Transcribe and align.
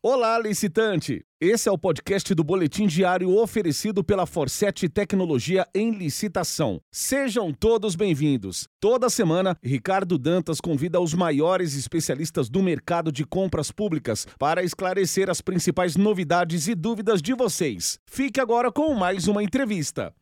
Olá, 0.00 0.38
licitante! 0.38 1.24
Esse 1.40 1.68
é 1.68 1.72
o 1.72 1.76
podcast 1.76 2.32
do 2.32 2.44
Boletim 2.44 2.86
Diário 2.86 3.36
oferecido 3.36 4.04
pela 4.04 4.26
Forset 4.26 4.88
Tecnologia 4.88 5.66
em 5.74 5.90
Licitação. 5.90 6.80
Sejam 6.88 7.52
todos 7.52 7.96
bem-vindos. 7.96 8.68
Toda 8.78 9.10
semana, 9.10 9.58
Ricardo 9.60 10.16
Dantas 10.16 10.60
convida 10.60 11.00
os 11.00 11.14
maiores 11.14 11.74
especialistas 11.74 12.48
do 12.48 12.62
mercado 12.62 13.10
de 13.10 13.24
compras 13.26 13.72
públicas 13.72 14.24
para 14.38 14.62
esclarecer 14.62 15.28
as 15.28 15.40
principais 15.40 15.96
novidades 15.96 16.68
e 16.68 16.76
dúvidas 16.76 17.20
de 17.20 17.34
vocês. 17.34 17.98
Fique 18.06 18.40
agora 18.40 18.70
com 18.70 18.94
mais 18.94 19.26
uma 19.26 19.42
entrevista. 19.42 20.14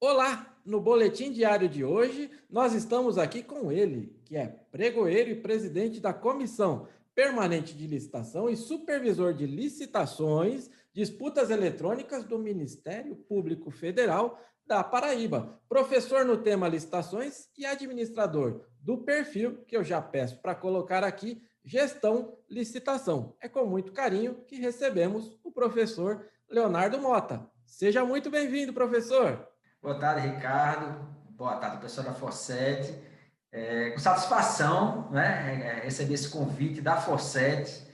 Olá! 0.00 0.54
No 0.64 0.82
Boletim 0.82 1.32
Diário 1.32 1.66
de 1.66 1.82
hoje, 1.82 2.30
nós 2.50 2.74
estamos 2.74 3.16
aqui 3.16 3.42
com 3.42 3.72
ele, 3.72 4.14
que 4.26 4.36
é 4.36 4.46
pregoeiro 4.70 5.30
e 5.30 5.34
presidente 5.34 5.98
da 5.98 6.12
comissão 6.12 6.86
permanente 7.18 7.74
de 7.74 7.84
licitação 7.84 8.48
e 8.48 8.56
supervisor 8.56 9.34
de 9.34 9.44
licitações, 9.44 10.70
disputas 10.94 11.50
eletrônicas 11.50 12.22
do 12.22 12.38
Ministério 12.38 13.16
Público 13.16 13.72
Federal 13.72 14.40
da 14.64 14.84
Paraíba, 14.84 15.60
professor 15.68 16.24
no 16.24 16.36
tema 16.36 16.68
licitações 16.68 17.48
e 17.58 17.66
administrador 17.66 18.64
do 18.80 18.98
perfil 18.98 19.64
que 19.66 19.76
eu 19.76 19.82
já 19.82 20.00
peço 20.00 20.40
para 20.40 20.54
colocar 20.54 21.02
aqui, 21.02 21.42
gestão 21.64 22.38
licitação. 22.48 23.34
É 23.40 23.48
com 23.48 23.66
muito 23.66 23.90
carinho 23.90 24.36
que 24.46 24.54
recebemos 24.54 25.36
o 25.42 25.50
professor 25.50 26.24
Leonardo 26.48 27.00
Mota. 27.00 27.50
Seja 27.66 28.04
muito 28.04 28.30
bem-vindo, 28.30 28.72
professor. 28.72 29.44
Boa 29.82 29.98
tarde, 29.98 30.28
Ricardo. 30.28 31.04
Boa 31.30 31.56
tarde, 31.56 31.82
pessoal 31.82 32.06
da 32.06 32.14
Forset. 32.14 33.07
É, 33.50 33.90
com 33.90 33.98
satisfação, 33.98 35.10
né, 35.10 35.78
é, 35.78 35.84
receber 35.84 36.14
esse 36.14 36.28
convite 36.28 36.82
da 36.82 36.96
Forset, 36.96 37.86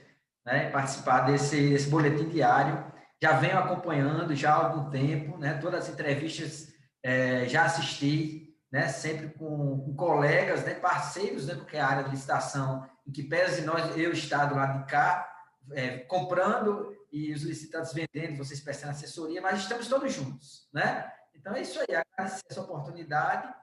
né, 0.45 0.69
participar 0.69 1.21
desse, 1.21 1.69
desse 1.69 1.89
boletim 1.89 2.27
diário. 2.27 2.91
Já 3.21 3.33
venho 3.33 3.57
acompanhando 3.57 4.35
já 4.35 4.53
há 4.53 4.65
algum 4.65 4.89
tempo, 4.89 5.37
né, 5.37 5.53
todas 5.61 5.85
as 5.85 5.93
entrevistas 5.93 6.73
é, 7.01 7.47
já 7.47 7.63
assisti, 7.63 8.53
né, 8.69 8.89
sempre 8.89 9.29
com, 9.29 9.79
com 9.79 9.95
colegas, 9.95 10.65
né, 10.65 10.73
parceiros, 10.73 11.47
né, 11.47 11.55
porque 11.55 11.77
é 11.77 11.79
a 11.79 11.87
área 11.87 12.03
de 12.03 12.09
licitação, 12.09 12.85
em 13.07 13.11
que 13.11 13.23
pese 13.23 13.61
nós, 13.61 13.95
eu 13.97 14.11
estar 14.11 14.45
do 14.45 14.55
lado 14.55 14.79
de 14.79 14.91
cá, 14.91 15.31
é, 15.71 15.99
comprando 15.99 16.93
e 17.11 17.33
os 17.33 17.43
licitantes 17.43 17.93
vendendo, 17.93 18.37
vocês 18.37 18.59
prestando 18.59 18.91
assessoria, 18.91 19.41
mas 19.41 19.61
estamos 19.61 19.87
todos 19.87 20.11
juntos, 20.11 20.67
né? 20.73 21.09
Então 21.33 21.55
é 21.55 21.61
isso 21.61 21.79
aí, 21.79 21.95
agradecer 21.95 22.43
essa 22.49 22.61
oportunidade 22.61 23.53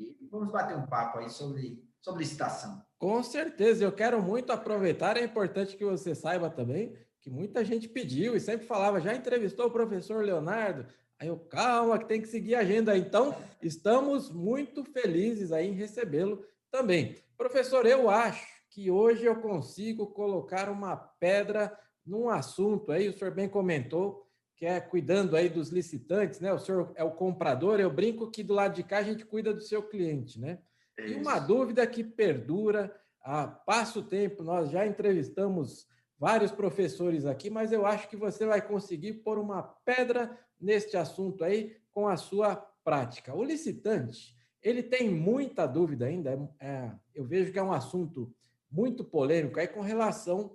e 0.00 0.26
vamos 0.30 0.50
bater 0.50 0.76
um 0.76 0.86
papo 0.86 1.18
aí 1.18 1.30
sobre, 1.30 1.82
sobre 2.00 2.20
licitação. 2.20 2.82
Com 2.98 3.22
certeza, 3.22 3.84
eu 3.84 3.92
quero 3.92 4.22
muito 4.22 4.52
aproveitar, 4.52 5.16
é 5.16 5.24
importante 5.24 5.76
que 5.76 5.84
você 5.84 6.14
saiba 6.14 6.50
também 6.50 6.94
que 7.20 7.30
muita 7.30 7.64
gente 7.64 7.88
pediu 7.88 8.34
e 8.34 8.40
sempre 8.40 8.66
falava, 8.66 9.00
já 9.00 9.14
entrevistou 9.14 9.66
o 9.66 9.70
professor 9.70 10.24
Leonardo? 10.24 10.86
Aí 11.18 11.28
eu, 11.28 11.38
calma, 11.38 11.98
que 11.98 12.06
tem 12.06 12.20
que 12.20 12.28
seguir 12.28 12.54
a 12.54 12.60
agenda. 12.60 12.96
Então, 12.96 13.36
estamos 13.60 14.30
muito 14.30 14.82
felizes 14.84 15.52
aí 15.52 15.68
em 15.68 15.74
recebê-lo 15.74 16.42
também. 16.70 17.16
Professor, 17.36 17.84
eu 17.84 18.08
acho 18.08 18.46
que 18.70 18.90
hoje 18.90 19.26
eu 19.26 19.36
consigo 19.36 20.06
colocar 20.06 20.70
uma 20.70 20.96
pedra 20.96 21.76
num 22.06 22.30
assunto 22.30 22.90
aí, 22.90 23.08
o 23.08 23.12
senhor 23.12 23.34
bem 23.34 23.48
comentou, 23.48 24.26
que 24.60 24.66
é 24.66 24.78
cuidando 24.78 25.36
aí 25.36 25.48
dos 25.48 25.70
licitantes, 25.70 26.38
né? 26.38 26.52
O 26.52 26.58
senhor 26.58 26.92
é 26.94 27.02
o 27.02 27.10
comprador, 27.10 27.80
eu 27.80 27.90
brinco 27.90 28.30
que 28.30 28.42
do 28.42 28.52
lado 28.52 28.74
de 28.74 28.82
cá 28.82 28.98
a 28.98 29.02
gente 29.02 29.24
cuida 29.24 29.54
do 29.54 29.62
seu 29.62 29.82
cliente, 29.82 30.38
né? 30.38 30.58
E 30.98 31.14
uma 31.14 31.38
dúvida 31.38 31.86
que 31.86 32.04
perdura, 32.04 32.94
a 33.22 33.46
passo 33.46 34.02
tempo, 34.02 34.42
nós 34.42 34.70
já 34.70 34.86
entrevistamos 34.86 35.86
vários 36.18 36.52
professores 36.52 37.24
aqui, 37.24 37.48
mas 37.48 37.72
eu 37.72 37.86
acho 37.86 38.06
que 38.10 38.18
você 38.18 38.44
vai 38.44 38.60
conseguir 38.60 39.14
pôr 39.14 39.38
uma 39.38 39.62
pedra 39.62 40.38
neste 40.60 40.94
assunto 40.94 41.42
aí 41.42 41.74
com 41.90 42.06
a 42.06 42.18
sua 42.18 42.54
prática. 42.84 43.34
O 43.34 43.42
licitante, 43.42 44.36
ele 44.62 44.82
tem 44.82 45.08
muita 45.08 45.64
dúvida 45.64 46.04
ainda, 46.04 46.32
é, 46.60 46.66
é 46.66 46.92
eu 47.14 47.24
vejo 47.24 47.50
que 47.50 47.58
é 47.58 47.62
um 47.62 47.72
assunto 47.72 48.30
muito 48.70 49.04
polêmico 49.04 49.58
aí 49.58 49.68
com 49.68 49.80
relação 49.80 50.54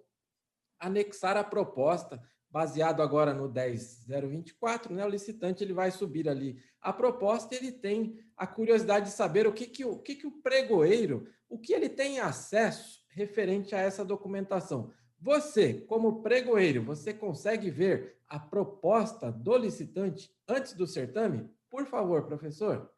a 0.80 0.86
anexar 0.86 1.38
a 1.38 1.44
proposta 1.44 2.22
baseado 2.56 3.02
agora 3.02 3.34
no 3.34 3.50
10024, 3.50 4.94
né, 4.94 5.06
o 5.06 5.10
licitante 5.10 5.62
ele 5.62 5.74
vai 5.74 5.92
subir 5.92 6.30
ali 6.30 6.58
a 6.80 6.94
proposta 6.94 7.54
e 7.54 7.58
ele 7.58 7.72
tem 7.74 8.18
a 8.38 8.48
curiosidade 8.48 9.08
de 9.08 9.12
saber 9.12 9.46
o 9.46 9.52
que, 9.52 9.68
que, 9.68 9.84
o, 9.84 9.98
que, 9.98 10.16
que 10.16 10.26
o 10.26 10.32
pregoeiro, 10.42 11.28
o 11.50 11.60
que 11.60 11.74
ele 11.74 11.90
tem 11.90 12.22
acesso 12.22 13.04
referente 13.10 13.76
a 13.76 13.80
essa 13.80 14.06
documentação. 14.06 14.94
Você, 15.20 15.82
como 15.82 16.24
pregoeiro, 16.24 16.82
você 16.82 17.14
consegue 17.14 17.70
ver 17.70 18.22
a 18.26 18.40
proposta 18.40 19.30
do 19.30 19.58
licitante 19.58 20.34
antes 20.48 20.72
do 20.72 20.88
certame? 20.88 21.54
Por 21.70 21.86
favor, 21.86 22.26
professor. 22.26 22.90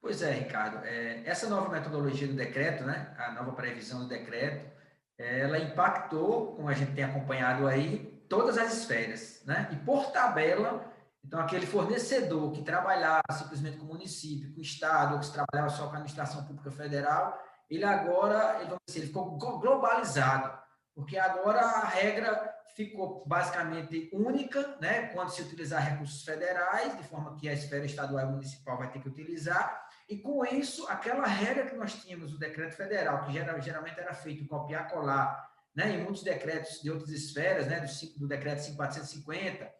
Pois 0.00 0.20
é, 0.20 0.32
Ricardo. 0.32 0.84
É, 0.84 1.22
essa 1.24 1.48
nova 1.48 1.68
metodologia 1.68 2.26
do 2.26 2.34
decreto, 2.34 2.82
né, 2.82 3.14
a 3.16 3.30
nova 3.34 3.52
previsão 3.52 4.00
do 4.00 4.08
decreto, 4.08 4.68
ela 5.16 5.60
impactou, 5.60 6.56
como 6.56 6.68
a 6.68 6.72
gente 6.72 6.92
tem 6.92 7.04
acompanhado 7.04 7.68
aí, 7.68 8.19
todas 8.30 8.56
as 8.56 8.72
esferas, 8.72 9.42
né? 9.44 9.68
E 9.72 9.76
por 9.76 10.12
tabela, 10.12 10.88
então 11.22 11.40
aquele 11.40 11.66
fornecedor 11.66 12.52
que 12.52 12.62
trabalhava 12.62 13.20
simplesmente 13.32 13.76
com 13.76 13.84
o 13.84 13.88
município, 13.88 14.54
com 14.54 14.60
o 14.60 14.62
estado, 14.62 15.14
ou 15.14 15.20
que 15.20 15.32
trabalhava 15.32 15.68
só 15.68 15.88
com 15.88 15.90
a 15.90 15.94
administração 15.94 16.46
pública 16.46 16.70
federal, 16.70 17.36
ele 17.68 17.84
agora, 17.84 18.60
ele, 18.62 18.76
dizer, 18.86 19.00
ele 19.00 19.08
ficou 19.08 19.36
globalizado, 19.36 20.56
porque 20.94 21.18
agora 21.18 21.60
a 21.60 21.84
regra 21.84 22.54
ficou 22.76 23.24
basicamente 23.26 24.08
única, 24.12 24.76
né? 24.80 25.08
Quando 25.08 25.30
se 25.30 25.42
utilizar 25.42 25.82
recursos 25.82 26.22
federais, 26.24 26.96
de 26.96 27.02
forma 27.02 27.36
que 27.36 27.48
a 27.48 27.52
esfera 27.52 27.84
estadual 27.84 28.26
e 28.26 28.30
municipal 28.30 28.78
vai 28.78 28.92
ter 28.92 29.00
que 29.00 29.08
utilizar, 29.08 29.88
e 30.08 30.18
com 30.18 30.44
isso, 30.44 30.86
aquela 30.88 31.26
regra 31.26 31.66
que 31.66 31.76
nós 31.76 31.94
tínhamos, 31.94 32.32
o 32.32 32.38
decreto 32.38 32.76
federal, 32.76 33.24
que 33.24 33.32
geralmente 33.32 33.98
era 33.98 34.14
feito 34.14 34.46
copiar, 34.46 34.88
colar 34.88 35.49
né, 35.74 35.90
em 35.90 36.02
muitos 36.02 36.22
decretos 36.22 36.80
de 36.82 36.90
outras 36.90 37.10
esferas, 37.10 37.66
né, 37.66 37.80
do, 37.80 38.18
do 38.18 38.28
decreto 38.28 38.62
5450, 38.62 39.72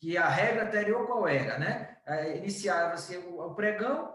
que 0.00 0.16
a 0.16 0.28
regra 0.28 0.66
anterior 0.66 1.06
qual 1.06 1.26
era? 1.28 1.58
Né? 1.58 1.96
É, 2.06 2.36
Iniciava-se 2.38 3.16
o, 3.16 3.40
o, 3.40 3.54
pregão, 3.54 4.14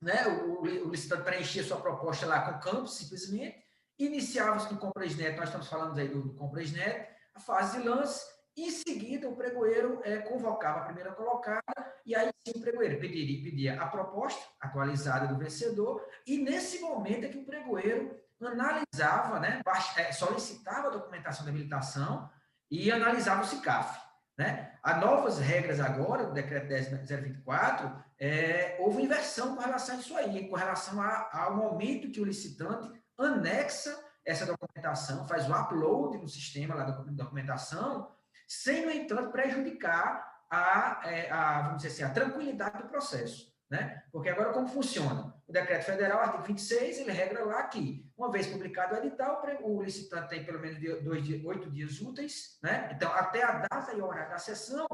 né, 0.00 0.26
o, 0.26 0.62
o 0.62 0.90
licitante 0.90 1.22
preenchia 1.22 1.62
sua 1.62 1.80
proposta 1.80 2.26
lá 2.26 2.40
com 2.40 2.60
campo, 2.60 2.86
simplesmente, 2.86 3.62
iniciava-se 3.98 4.72
no 4.72 4.78
Compras-Net, 4.78 5.36
nós 5.36 5.48
estamos 5.48 5.68
falando 5.68 5.98
aí 5.98 6.08
do, 6.08 6.22
do 6.22 6.34
Compras-Net, 6.34 7.08
a 7.34 7.40
fase 7.40 7.78
de 7.78 7.88
lance, 7.88 8.24
em 8.56 8.70
seguida, 8.70 9.28
o 9.28 9.34
pregoeiro 9.34 10.00
é, 10.04 10.18
convocava 10.18 10.80
a 10.80 10.84
primeira 10.84 11.12
colocada, 11.12 11.62
e 12.06 12.14
aí 12.14 12.30
sim 12.46 12.52
o 12.56 12.60
pregoeiro 12.60 13.00
pediria, 13.00 13.42
pedia 13.42 13.82
a 13.82 13.88
proposta 13.88 14.40
atualizada 14.60 15.26
do 15.26 15.38
vencedor, 15.38 16.06
e 16.24 16.38
nesse 16.38 16.78
momento 16.80 17.24
é 17.24 17.28
que 17.28 17.38
o 17.38 17.44
pregoeiro 17.44 18.16
analisava, 18.42 19.40
né, 19.40 19.60
é, 19.96 20.12
solicitava 20.12 20.88
a 20.88 20.90
documentação 20.90 21.44
de 21.44 21.50
habilitação 21.50 22.30
e 22.70 22.90
analisava 22.90 23.42
o 23.42 23.46
CICAF. 23.46 24.02
Né? 24.36 24.76
Há 24.82 24.96
novas 24.96 25.38
regras 25.38 25.78
agora, 25.78 26.26
do 26.26 26.32
decreto 26.32 26.66
10.024, 26.66 28.04
é, 28.18 28.76
houve 28.80 29.02
inversão 29.02 29.54
com 29.54 29.62
relação 29.62 29.96
a 29.96 29.98
isso 29.98 30.16
aí, 30.16 30.48
com 30.48 30.56
relação 30.56 31.00
a, 31.00 31.30
ao 31.32 31.56
momento 31.56 32.10
que 32.10 32.20
o 32.20 32.24
licitante 32.24 32.90
anexa 33.16 33.96
essa 34.24 34.46
documentação, 34.46 35.28
faz 35.28 35.48
o 35.48 35.54
upload 35.54 36.18
no 36.18 36.28
sistema 36.28 36.74
lá 36.74 36.84
da 36.84 36.92
documentação, 36.92 38.10
sem, 38.48 38.84
no 38.84 38.90
entanto, 38.90 39.30
prejudicar 39.30 40.26
a, 40.50 41.02
é, 41.04 41.30
a, 41.30 41.62
vamos 41.62 41.82
dizer 41.82 41.88
assim, 41.88 42.02
a 42.02 42.14
tranquilidade 42.14 42.78
do 42.78 42.88
processo. 42.88 43.52
Né? 43.70 44.02
Porque 44.10 44.28
agora 44.28 44.52
como 44.52 44.68
funciona? 44.68 45.34
Decreto 45.54 45.84
federal, 45.84 46.18
artigo 46.18 46.42
26, 46.42 46.98
ele 46.98 47.12
regra 47.12 47.44
lá 47.44 47.62
que, 47.68 48.04
uma 48.18 48.28
vez 48.28 48.44
publicado 48.44 48.96
o 48.96 48.98
edital, 48.98 49.40
o 49.62 49.80
licitante 49.80 50.30
tem 50.30 50.44
pelo 50.44 50.58
menos 50.58 50.80
dois, 51.04 51.44
oito 51.44 51.70
dias 51.70 52.00
úteis, 52.00 52.58
né? 52.60 52.90
Então, 52.92 53.12
até 53.12 53.44
a 53.44 53.64
data 53.70 53.94
e 53.94 54.00
hora 54.00 54.28
da 54.28 54.36
sessão, 54.36 54.84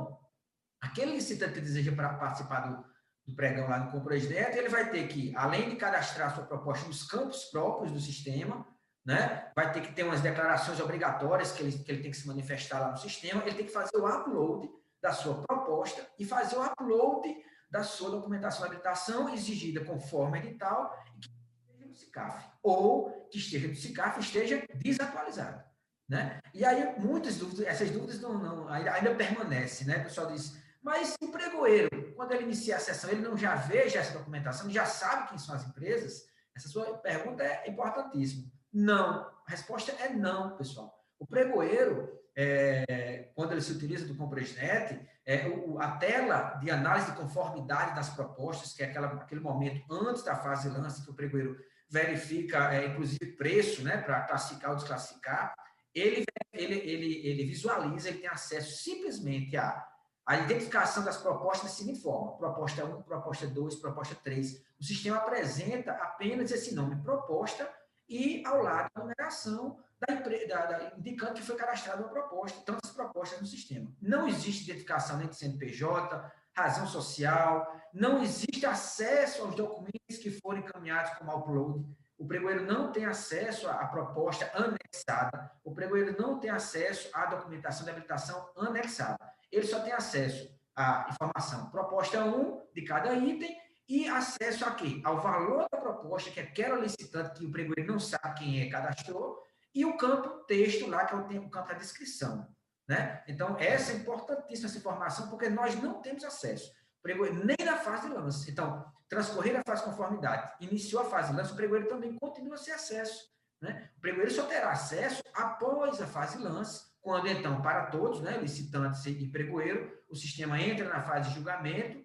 aquele 0.78 1.12
licitante 1.12 1.54
que 1.54 1.60
deseja 1.62 1.96
participar 1.96 2.60
do, 2.68 2.84
do 3.26 3.34
pregão 3.34 3.70
lá 3.70 3.78
no 3.78 3.90
Compras 3.90 4.28
Neto, 4.28 4.58
ele 4.58 4.68
vai 4.68 4.90
ter 4.90 5.08
que, 5.08 5.34
além 5.34 5.70
de 5.70 5.76
cadastrar 5.76 6.34
sua 6.34 6.44
proposta 6.44 6.86
nos 6.86 7.04
campos 7.04 7.44
próprios 7.46 7.90
do 7.90 7.98
sistema, 7.98 8.66
né? 9.02 9.50
Vai 9.56 9.72
ter 9.72 9.80
que 9.80 9.94
ter 9.94 10.02
umas 10.02 10.20
declarações 10.20 10.78
obrigatórias 10.78 11.52
que 11.52 11.62
ele, 11.62 11.72
que 11.72 11.90
ele 11.90 12.02
tem 12.02 12.10
que 12.10 12.18
se 12.18 12.28
manifestar 12.28 12.80
lá 12.80 12.90
no 12.90 12.98
sistema, 12.98 13.42
ele 13.46 13.56
tem 13.56 13.64
que 13.64 13.72
fazer 13.72 13.96
o 13.96 14.06
upload 14.06 14.68
da 15.02 15.14
sua 15.14 15.40
proposta 15.40 16.06
e 16.18 16.24
fazer 16.26 16.56
o 16.56 16.66
upload 16.66 17.34
da 17.70 17.84
sua 17.84 18.10
documentação 18.10 18.62
de 18.62 18.66
habilitação 18.66 19.28
exigida 19.32 19.84
conforme 19.84 20.38
edital 20.38 20.98
e 21.16 21.20
que 21.20 21.28
esteja 21.28 21.86
no 21.86 21.94
SICAF, 21.94 22.50
ou 22.62 23.28
que 23.30 23.38
esteja 23.38 23.68
no 23.68 23.76
SICAF 23.76 24.20
esteja 24.20 24.64
desatualizado. 24.74 25.62
Né? 26.08 26.40
E 26.52 26.64
aí, 26.64 26.98
muitas 26.98 27.36
dúvidas, 27.36 27.64
essas 27.66 27.90
dúvidas 27.90 28.20
não, 28.20 28.36
não 28.36 28.68
ainda, 28.68 28.92
ainda 28.92 29.14
permanecem, 29.14 29.86
né? 29.86 29.98
O 29.98 30.04
pessoal 30.04 30.26
diz, 30.32 30.60
mas 30.82 31.14
o 31.20 31.28
pregoeiro, 31.30 32.12
quando 32.16 32.32
ele 32.32 32.42
inicia 32.42 32.76
a 32.76 32.80
sessão, 32.80 33.10
ele 33.10 33.20
não 33.20 33.36
já 33.36 33.54
veja 33.54 34.00
essa 34.00 34.18
documentação, 34.18 34.68
já 34.68 34.84
sabe 34.86 35.28
quem 35.28 35.38
são 35.38 35.54
as 35.54 35.64
empresas? 35.64 36.24
Essa 36.56 36.68
sua 36.68 36.98
pergunta 36.98 37.44
é 37.44 37.70
importantíssima. 37.70 38.50
Não. 38.72 39.20
A 39.46 39.50
resposta 39.50 39.92
é 39.92 40.08
não, 40.08 40.56
pessoal. 40.56 40.98
O 41.18 41.26
pregoeiro, 41.26 42.18
é, 42.40 43.30
quando 43.34 43.52
ele 43.52 43.60
se 43.60 43.72
utiliza 43.72 44.06
do 44.06 44.14
CompreSnet, 44.14 44.98
é, 45.26 45.46
o, 45.46 45.78
a 45.78 45.92
tela 45.92 46.54
de 46.54 46.70
análise 46.70 47.10
de 47.10 47.16
conformidade 47.18 47.94
das 47.94 48.08
propostas, 48.08 48.72
que 48.72 48.82
é 48.82 48.86
aquela, 48.86 49.08
aquele 49.08 49.42
momento 49.42 49.84
antes 49.92 50.22
da 50.22 50.34
fase 50.36 50.70
de 50.70 50.76
lance, 50.76 51.04
que 51.04 51.10
o 51.10 51.14
pregoeiro 51.14 51.58
verifica, 51.90 52.72
é, 52.72 52.86
inclusive, 52.86 53.36
preço, 53.36 53.82
né, 53.82 53.98
para 53.98 54.22
classificar 54.22 54.70
ou 54.70 54.76
desclassificar, 54.76 55.54
ele, 55.94 56.24
ele, 56.54 56.76
ele, 56.76 57.26
ele 57.26 57.44
visualiza, 57.44 58.08
ele 58.08 58.18
tem 58.18 58.30
acesso 58.30 58.82
simplesmente 58.82 59.56
a 59.56 60.38
identificação 60.38 61.04
das 61.04 61.18
propostas 61.18 61.70
da 61.70 61.76
seguinte 61.76 62.00
forma: 62.00 62.38
proposta 62.38 62.84
1, 62.84 63.02
proposta 63.02 63.46
2, 63.46 63.74
proposta 63.76 64.14
3. 64.14 64.64
O 64.80 64.84
sistema 64.84 65.16
apresenta 65.16 65.92
apenas 65.92 66.52
esse 66.52 66.74
nome 66.74 67.02
proposta 67.02 67.68
e, 68.08 68.42
ao 68.46 68.62
lado, 68.62 68.88
a 68.94 69.00
numeração 69.00 69.78
da, 70.00 70.14
da, 70.14 70.66
da, 70.66 70.92
indicando 70.96 71.34
que 71.34 71.42
foi 71.42 71.56
cadastrada 71.56 72.02
uma 72.02 72.08
proposta, 72.08 72.58
então 72.62 72.76
as 72.82 72.90
propostas 72.90 73.40
no 73.40 73.46
sistema. 73.46 73.90
Não 74.00 74.26
existe 74.26 74.64
identificação 74.64 75.18
nem 75.18 75.28
de 75.28 75.36
CNPJ, 75.36 76.32
razão 76.56 76.86
social, 76.86 77.74
não 77.92 78.22
existe 78.22 78.64
acesso 78.66 79.42
aos 79.42 79.54
documentos 79.54 80.18
que 80.20 80.30
foram 80.30 80.60
encaminhados 80.60 81.18
como 81.18 81.36
upload. 81.36 81.84
O 82.18 82.26
pregoeiro 82.26 82.64
não 82.66 82.92
tem 82.92 83.06
acesso 83.06 83.68
à 83.68 83.86
proposta 83.86 84.50
anexada, 84.54 85.50
o 85.64 85.74
pregoeiro 85.74 86.16
não 86.20 86.38
tem 86.38 86.50
acesso 86.50 87.08
à 87.14 87.26
documentação 87.26 87.84
de 87.84 87.90
habilitação 87.90 88.50
anexada 88.56 89.30
ele 89.50 89.66
só 89.66 89.80
tem 89.80 89.92
acesso 89.92 90.48
à 90.76 91.08
informação 91.10 91.70
proposta 91.70 92.24
1 92.24 92.62
de 92.74 92.82
cada 92.82 93.14
item 93.14 93.56
e 93.88 94.08
acesso 94.08 94.64
a 94.64 94.70
quê? 94.72 95.00
Ao 95.04 95.20
valor 95.20 95.66
da 95.70 95.78
proposta, 95.78 96.30
que 96.30 96.38
é 96.38 96.44
aquela 96.44 96.78
licitante 96.78 97.40
que 97.40 97.44
o 97.44 97.50
pregoeiro 97.50 97.92
não 97.92 97.98
sabe 97.98 98.38
quem 98.38 98.60
é, 98.60 98.70
cadastrou, 98.70 99.42
e 99.74 99.84
o 99.84 99.96
campo 99.96 100.44
texto 100.44 100.88
lá, 100.88 101.04
que 101.04 101.14
é 101.14 101.16
o 101.38 101.50
campo 101.50 101.68
da 101.68 101.74
descrição. 101.74 102.48
Né? 102.88 103.22
Então, 103.28 103.56
essa 103.58 103.92
é 103.92 103.96
importantíssima 103.96 104.68
essa 104.68 104.78
informação, 104.78 105.28
porque 105.28 105.48
nós 105.48 105.80
não 105.80 106.02
temos 106.02 106.24
acesso. 106.24 106.72
Pregoeiro, 107.02 107.44
nem 107.44 107.56
na 107.64 107.76
fase 107.76 108.08
de 108.08 108.14
lance. 108.14 108.50
Então, 108.50 108.84
transcorrer 109.08 109.58
a 109.58 109.62
fase 109.64 109.84
de 109.84 109.90
conformidade, 109.90 110.52
iniciou 110.60 111.02
a 111.02 111.04
fase 111.04 111.30
de 111.30 111.36
lance, 111.36 111.52
o 111.52 111.56
pregoeiro 111.56 111.88
também 111.88 112.16
continua 112.16 112.56
sem 112.56 112.74
acesso. 112.74 113.30
Né? 113.60 113.90
O 113.96 114.00
pregoeiro 114.00 114.30
só 114.30 114.44
terá 114.46 114.70
acesso 114.70 115.22
após 115.34 116.00
a 116.00 116.06
fase 116.06 116.38
de 116.38 116.42
lance, 116.42 116.90
quando, 117.00 117.28
então, 117.28 117.62
para 117.62 117.86
todos, 117.86 118.20
né, 118.20 118.36
licitantes 118.38 119.06
e 119.06 119.26
pregoeiro, 119.28 119.98
o 120.08 120.14
sistema 120.14 120.60
entra 120.60 120.88
na 120.88 121.02
fase 121.02 121.30
de 121.30 121.36
julgamento 121.36 122.04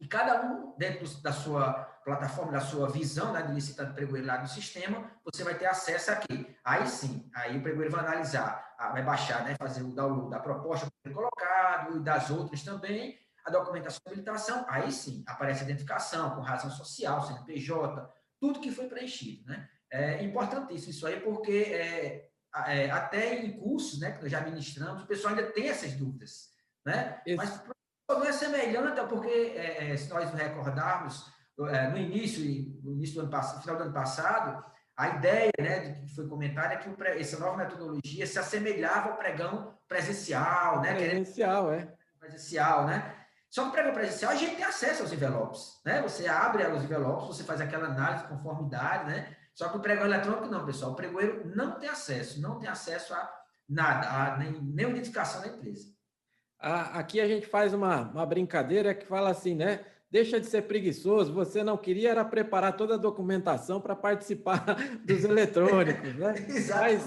e 0.00 0.08
cada 0.08 0.42
um, 0.42 0.76
dentro 0.76 1.06
da 1.22 1.32
sua 1.32 1.84
plataforma, 2.08 2.52
da 2.52 2.60
sua 2.60 2.88
visão 2.88 3.32
né, 3.32 3.42
de 3.42 3.52
licitante 3.52 3.92
pregoeiro 3.92 4.26
lá 4.26 4.38
do 4.38 4.48
sistema, 4.48 5.10
você 5.24 5.44
vai 5.44 5.56
ter 5.56 5.66
acesso 5.66 6.10
aqui. 6.10 6.56
Aí 6.64 6.86
sim, 6.86 7.30
aí 7.34 7.58
o 7.58 7.62
pregoeiro 7.62 7.90
vai 7.90 8.00
analisar, 8.00 8.74
vai 8.78 9.02
baixar, 9.02 9.44
né, 9.44 9.54
fazer 9.58 9.82
o 9.82 9.94
download 9.94 10.30
da 10.30 10.40
proposta 10.40 10.88
colocado 11.12 11.96
e 11.96 12.00
das 12.00 12.30
outras 12.30 12.62
também, 12.62 13.18
a 13.44 13.50
documentação 13.50 14.00
de 14.04 14.12
habilitação, 14.12 14.64
aí 14.68 14.90
sim, 14.90 15.22
aparece 15.26 15.60
a 15.60 15.64
identificação 15.64 16.34
com 16.34 16.40
razão 16.40 16.70
social, 16.70 17.26
CNPJ, 17.26 18.10
tudo 18.40 18.60
que 18.60 18.70
foi 18.70 18.88
preenchido, 18.88 19.46
né? 19.46 19.68
É 19.90 20.22
importantíssimo 20.22 20.90
isso 20.90 21.06
aí, 21.06 21.18
porque 21.20 21.50
é, 21.50 22.28
é, 22.66 22.90
até 22.90 23.36
em 23.36 23.58
cursos 23.58 23.98
né, 24.00 24.12
que 24.12 24.22
nós 24.22 24.30
já 24.30 24.42
ministramos, 24.42 25.02
o 25.02 25.06
pessoal 25.06 25.34
ainda 25.34 25.50
tem 25.50 25.68
essas 25.68 25.92
dúvidas. 25.92 26.50
Né? 26.84 27.22
Mas 27.36 27.62
não 28.08 28.24
é 28.24 28.32
semelhante, 28.32 29.00
porque 29.08 29.28
é, 29.28 29.90
é, 29.90 29.96
se 29.96 30.10
nós 30.10 30.30
recordarmos, 30.32 31.26
é, 31.26 31.37
no 31.58 31.96
início, 31.96 32.42
no 32.82 32.92
início 32.92 33.16
do 33.16 33.20
ano 33.22 33.30
passado, 33.30 33.62
final 33.62 33.76
do 33.76 33.82
ano 33.84 33.92
passado, 33.92 34.64
a 34.96 35.08
ideia 35.10 35.50
né, 35.60 35.80
de 35.80 36.00
que 36.00 36.14
foi 36.14 36.28
comentada 36.28 36.74
é 36.74 36.76
que 36.76 36.88
o, 36.88 36.96
essa 37.04 37.38
nova 37.38 37.56
metodologia 37.56 38.26
se 38.26 38.38
assemelhava 38.38 39.10
ao 39.10 39.16
pregão 39.16 39.74
presencial. 39.86 40.80
Né, 40.80 40.94
presencial, 40.94 41.72
é. 41.72 41.88
Presencial, 42.18 42.86
né? 42.86 43.14
Só 43.50 43.62
que 43.62 43.68
o 43.68 43.72
pregão 43.72 43.92
presencial 43.92 44.32
a 44.32 44.36
gente 44.36 44.56
tem 44.56 44.64
acesso 44.64 45.02
aos 45.02 45.12
envelopes, 45.12 45.80
né? 45.84 46.02
Você 46.02 46.26
abre 46.28 46.66
os 46.66 46.84
envelopes, 46.84 47.28
você 47.28 47.44
faz 47.44 47.60
aquela 47.60 47.86
análise 47.86 48.24
de 48.24 48.28
conformidade, 48.28 49.06
né? 49.10 49.36
Só 49.54 49.68
que 49.68 49.76
o 49.76 49.80
pregão 49.80 50.04
eletrônico 50.04 50.46
não, 50.46 50.64
pessoal. 50.64 50.92
O 50.92 50.96
pregoeiro 50.96 51.50
não 51.54 51.78
tem 51.78 51.88
acesso, 51.88 52.40
não 52.40 52.58
tem 52.58 52.68
acesso 52.68 53.14
a 53.14 53.28
nada, 53.68 54.08
a 54.08 54.36
nem, 54.36 54.52
nem 54.52 54.90
identificação 54.90 55.40
da 55.40 55.48
empresa. 55.48 55.86
Aqui 56.58 57.20
a 57.20 57.28
gente 57.28 57.46
faz 57.46 57.72
uma, 57.72 58.02
uma 58.10 58.26
brincadeira 58.26 58.94
que 58.94 59.06
fala 59.06 59.30
assim, 59.30 59.54
né? 59.54 59.84
Deixa 60.10 60.40
de 60.40 60.46
ser 60.46 60.62
preguiçoso, 60.62 61.34
você 61.34 61.62
não 61.62 61.76
queria 61.76 62.10
era 62.10 62.24
preparar 62.24 62.76
toda 62.76 62.94
a 62.94 62.98
documentação 62.98 63.80
para 63.80 63.94
participar 63.94 64.64
dos 65.04 65.24
eletrônicos, 65.24 66.14
né? 66.14 66.34
Exatamente. 66.48 67.04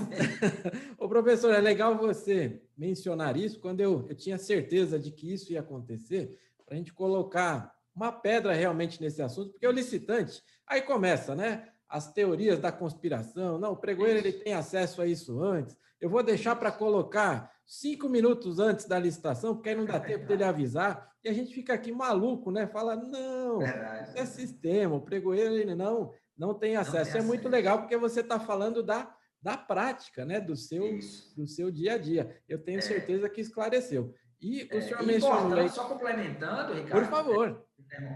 o 1.00 1.10
professor, 1.10 1.52
é 1.54 1.60
legal 1.60 1.98
você 1.98 2.62
mencionar 2.78 3.36
isso 3.36 3.60
quando 3.60 3.82
eu, 3.82 4.06
eu 4.08 4.16
tinha 4.16 4.38
certeza 4.38 5.00
de 5.00 5.12
que 5.12 5.34
isso 5.34 5.52
ia 5.52 5.62
acontecer, 5.62 6.38
para 6.66 6.76
a 6.76 6.78
gente 6.78 6.94
colocar 6.94 7.74
uma 7.96 8.12
pedra 8.12 8.54
realmente 8.54 9.02
nesse 9.02 9.22
assunto, 9.22 9.52
porque 9.52 9.68
o 9.68 9.72
licitante, 9.72 10.42
aí 10.68 10.82
começa, 10.82 11.36
né? 11.36 11.68
as 11.92 12.12
teorias 12.12 12.58
da 12.58 12.72
conspiração. 12.72 13.60
Não, 13.60 13.74
o 13.74 13.78
pregoeiro 13.78 14.20
ele 14.20 14.32
tem 14.32 14.54
acesso 14.54 15.02
a 15.02 15.06
isso 15.06 15.42
antes. 15.44 15.76
Eu 16.00 16.10
vou 16.10 16.24
deixar 16.24 16.56
para 16.56 16.72
colocar 16.72 17.51
cinco 17.72 18.10
minutos 18.10 18.60
antes 18.60 18.86
da 18.86 19.00
licitação, 19.00 19.56
porque 19.56 19.70
aí 19.70 19.76
não 19.76 19.86
dá 19.86 19.98
tempo 19.98 20.26
dele 20.26 20.44
avisar. 20.44 21.10
E 21.24 21.30
a 21.30 21.34
gente 21.34 21.54
fica 21.54 21.74
aqui 21.74 21.90
maluco, 21.90 22.52
né? 22.52 22.68
Fala, 22.68 22.98
não, 22.98 23.60
Verdade. 23.60 24.10
isso 24.10 24.18
é 24.18 24.26
sistema, 24.26 24.96
o 24.96 25.02
pregoeiro 25.02 25.56
ele 25.56 25.74
não, 25.74 26.12
não 26.38 26.54
tem 26.54 26.76
acesso. 26.76 27.12
Não 27.12 27.14
tem 27.14 27.22
é 27.22 27.26
muito 27.26 27.48
legal, 27.48 27.80
porque 27.80 27.96
você 27.96 28.20
está 28.20 28.38
falando 28.38 28.84
da, 28.84 29.16
da 29.42 29.56
prática, 29.56 30.26
né? 30.26 30.42
Do 30.42 30.54
seu, 30.54 31.00
do 31.38 31.48
seu 31.48 31.72
dia 31.72 31.94
a 31.94 31.98
dia. 31.98 32.42
Eu 32.46 32.62
tenho 32.62 32.80
é. 32.80 32.82
certeza 32.82 33.30
que 33.30 33.40
esclareceu. 33.40 34.14
E 34.42 34.64
o 34.64 34.78
é, 34.78 34.82
senhor 34.82 35.04
mencionou... 35.04 35.58
Aí... 35.58 35.70
Só 35.70 35.86
complementando, 35.86 36.74
Ricardo. 36.74 36.92
Por 36.92 37.10
favor. 37.10 37.66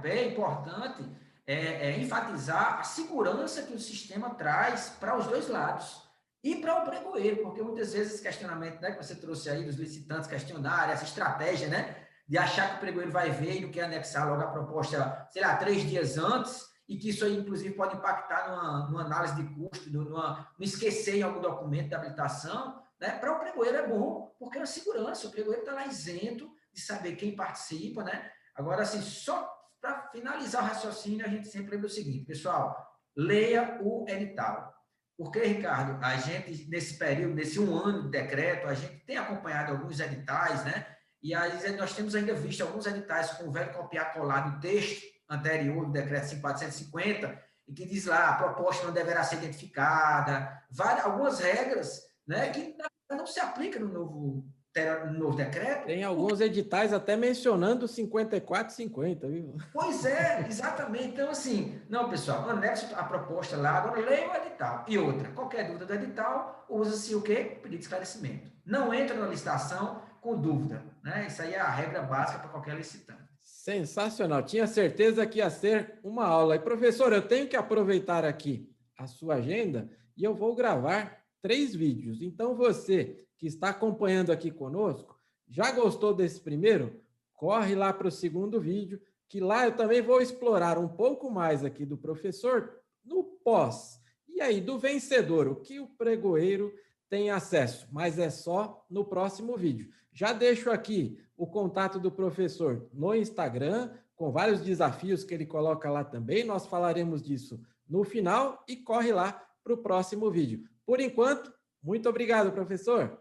É 0.03 0.27
importante 0.27 1.05
é, 1.47 1.91
é, 1.91 1.99
enfatizar 1.99 2.79
a 2.79 2.83
segurança 2.83 3.63
que 3.63 3.73
o 3.73 3.79
sistema 3.79 4.31
traz 4.31 4.89
para 4.99 5.17
os 5.17 5.27
dois 5.27 5.47
lados. 5.47 6.04
E 6.45 6.57
para 6.57 6.79
o 6.79 6.85
pregoeiro, 6.85 7.41
porque 7.41 7.63
muitas 7.63 7.91
vezes 7.91 8.13
esse 8.13 8.21
questionamento 8.21 8.79
né, 8.79 8.91
que 8.91 9.03
você 9.03 9.15
trouxe 9.15 9.49
aí 9.49 9.63
dos 9.63 9.77
licitantes 9.77 10.29
questionar, 10.29 10.91
essa 10.91 11.03
estratégia, 11.03 11.67
né? 11.67 12.05
De 12.27 12.37
achar 12.37 12.69
que 12.69 12.75
o 12.75 12.79
pregoeiro 12.81 13.11
vai 13.11 13.31
ver 13.31 13.55
e 13.55 13.61
não 13.61 13.71
quer 13.71 13.85
anexar 13.85 14.29
logo 14.29 14.43
a 14.43 14.51
proposta, 14.51 15.27
sei 15.31 15.41
lá, 15.41 15.55
três 15.57 15.81
dias 15.89 16.19
antes, 16.19 16.67
e 16.87 16.97
que 16.97 17.09
isso 17.09 17.25
aí, 17.25 17.35
inclusive, 17.35 17.73
pode 17.73 17.95
impactar 17.95 18.47
numa, 18.47 18.87
numa 18.87 19.01
análise 19.05 19.35
de 19.35 19.55
custo, 19.55 19.89
numa, 19.89 20.47
não 20.55 20.63
esquecer 20.63 21.15
em 21.15 21.23
algum 21.23 21.41
documento 21.41 21.87
de 21.87 21.95
habilitação, 21.95 22.79
né? 23.01 23.17
Para 23.17 23.35
o 23.35 23.39
pregoeiro 23.39 23.77
é 23.77 23.87
bom, 23.87 24.35
porque 24.37 24.59
é 24.59 24.61
uma 24.61 24.67
segurança, 24.67 25.27
o 25.27 25.31
pregoeiro 25.31 25.61
está 25.61 25.73
lá 25.73 25.87
isento 25.87 26.47
de 26.71 26.79
saber 26.79 27.15
quem 27.15 27.35
participa, 27.35 28.03
né? 28.03 28.29
Agora, 28.53 28.83
assim, 28.83 29.01
só 29.01 29.51
para 29.81 30.09
finalizar 30.11 30.61
o 30.63 30.67
raciocínio, 30.67 31.25
a 31.25 31.29
gente 31.29 31.47
sempre 31.47 31.71
lembra 31.71 31.87
o 31.87 31.89
seguinte, 31.89 32.23
pessoal, 32.23 32.87
leia 33.15 33.79
o 33.81 34.05
edital. 34.07 34.74
Porque, 35.17 35.39
Ricardo, 35.39 36.03
a 36.03 36.17
gente, 36.17 36.69
nesse 36.69 36.97
período, 36.97 37.35
nesse 37.35 37.59
um 37.59 37.75
ano 37.77 38.03
de 38.03 38.09
decreto, 38.09 38.67
a 38.67 38.73
gente 38.73 39.05
tem 39.05 39.17
acompanhado 39.17 39.71
alguns 39.71 39.99
editais, 39.99 40.65
né? 40.65 40.85
E 41.23 41.33
aí 41.33 41.75
nós 41.77 41.93
temos 41.93 42.13
ainda 42.15 42.33
visto 42.33 42.61
alguns 42.61 42.85
editais 42.85 43.31
com 43.31 43.47
o 43.47 43.51
velho 43.51 43.73
copiar 43.73 44.13
colar 44.13 44.41
do 44.41 44.59
texto 44.59 45.03
anterior 45.29 45.85
do 45.85 45.91
decreto 45.91 46.27
5450, 46.27 47.43
e 47.67 47.73
que 47.73 47.85
diz 47.85 48.05
lá, 48.05 48.29
a 48.29 48.35
proposta 48.35 48.85
não 48.85 48.93
deverá 48.93 49.23
ser 49.23 49.37
identificada, 49.37 50.63
várias, 50.69 51.05
algumas 51.05 51.39
regras, 51.39 52.01
né, 52.27 52.49
que 52.51 52.75
não 53.09 53.25
se 53.25 53.39
aplicam 53.39 53.81
no 53.81 53.91
novo 53.91 54.45
no 54.83 55.13
novo 55.19 55.37
decreto. 55.37 55.85
Tem 55.85 56.03
alguns 56.03 56.41
editais 56.41 56.91
até 56.91 57.15
mencionando 57.15 57.85
54,50, 57.85 59.27
viu? 59.29 59.55
Pois 59.71 60.05
é, 60.05 60.45
exatamente. 60.47 61.07
Então, 61.07 61.29
assim, 61.29 61.79
não, 61.89 62.09
pessoal, 62.09 62.49
anexo 62.49 62.93
a 62.93 63.03
proposta 63.03 63.55
lá, 63.55 63.77
agora 63.77 64.01
leia 64.01 64.29
o 64.29 64.35
edital. 64.35 64.85
E 64.87 64.97
outra, 64.97 65.29
qualquer 65.29 65.67
dúvida 65.67 65.85
do 65.85 65.93
edital, 65.93 66.65
usa-se 66.69 67.15
o 67.15 67.21
quê? 67.21 67.57
Pedido 67.61 67.77
de 67.77 67.83
esclarecimento. 67.83 68.51
Não 68.65 68.93
entra 68.93 69.15
na 69.15 69.27
licitação 69.27 70.01
com 70.19 70.39
dúvida. 70.39 70.83
Né? 71.01 71.27
Isso 71.27 71.41
aí 71.41 71.53
é 71.53 71.59
a 71.59 71.69
regra 71.69 72.01
básica 72.01 72.39
para 72.39 72.49
qualquer 72.49 72.75
licitante. 72.75 73.23
Sensacional. 73.41 74.43
Tinha 74.43 74.67
certeza 74.67 75.25
que 75.25 75.37
ia 75.37 75.49
ser 75.49 75.99
uma 76.03 76.25
aula. 76.25 76.55
E, 76.55 76.59
professor, 76.59 77.13
eu 77.13 77.21
tenho 77.21 77.47
que 77.47 77.55
aproveitar 77.55 78.25
aqui 78.25 78.69
a 78.97 79.07
sua 79.07 79.35
agenda 79.35 79.89
e 80.17 80.23
eu 80.23 80.33
vou 80.33 80.53
gravar 80.55 81.24
três 81.45 81.75
vídeos. 81.75 82.23
Então, 82.23 82.55
você 82.55 83.23
que 83.37 83.45
está 83.45 83.69
acompanhando 83.69 84.31
aqui 84.31 84.49
conosco, 84.49 85.15
já 85.47 85.71
gostou 85.71 86.11
desse 86.11 86.41
primeiro? 86.41 86.99
Corre 87.35 87.75
lá 87.75 87.93
para 87.93 88.07
o 88.07 88.11
segundo 88.11 88.59
vídeo, 88.59 88.99
que 89.29 89.39
lá 89.39 89.67
eu 89.67 89.75
também 89.75 90.01
vou 90.01 90.19
explorar 90.19 90.79
um 90.79 90.87
pouco 90.87 91.29
mais 91.29 91.63
aqui 91.63 91.85
do 91.85 91.99
professor 91.99 92.81
no 93.05 93.23
pós. 93.23 94.01
E 94.27 94.41
aí, 94.41 94.59
do 94.59 94.79
vencedor, 94.79 95.47
o 95.47 95.57
que 95.57 95.79
o 95.79 95.85
pregoeiro 95.85 96.73
tem 97.07 97.29
acesso, 97.29 97.87
mas 97.91 98.17
é 98.17 98.31
só 98.31 98.83
no 98.89 99.05
próximo 99.05 99.55
vídeo. 99.55 99.91
Já 100.11 100.33
deixo 100.33 100.71
aqui 100.71 101.19
o 101.37 101.45
contato 101.45 101.99
do 101.99 102.11
professor 102.11 102.89
no 102.91 103.13
Instagram, 103.13 103.91
com 104.15 104.31
vários 104.31 104.61
desafios 104.61 105.23
que 105.23 105.35
ele 105.35 105.45
coloca 105.45 105.91
lá 105.91 106.03
também. 106.03 106.43
Nós 106.43 106.65
falaremos 106.65 107.21
disso 107.21 107.61
no 107.87 108.03
final 108.03 108.63
e 108.67 108.75
corre 108.75 109.13
lá 109.13 109.47
para 109.63 109.75
o 109.75 109.77
próximo 109.77 110.31
vídeo. 110.31 110.67
Por 110.85 110.99
enquanto, 110.99 111.51
muito 111.83 112.09
obrigado, 112.09 112.51
professor. 112.51 113.19